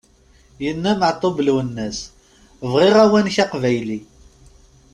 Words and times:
Yenna 0.63 0.91
Meɛtub 0.99 1.35
Lwennas: 1.47 1.99
"bɣiɣ 2.71 2.95
awanek 3.03 3.37
aqbayli!" 3.43 3.99